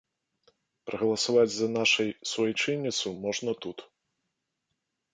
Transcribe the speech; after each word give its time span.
Прагаласаваць 0.89 1.51
за 1.57 1.69
нашай 1.77 2.09
суайчынніцу 2.33 3.07
можна 3.29 3.51
тут. 3.67 3.89